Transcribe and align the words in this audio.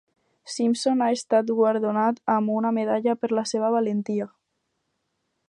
Simpson 0.51 1.03
ha 1.07 1.09
estat 1.17 1.51
guardonat 1.59 2.17
amb 2.37 2.55
una 2.57 2.73
medalla 2.79 3.17
per 3.23 3.31
la 3.41 3.45
seva 3.53 3.71
valentia. 3.79 4.31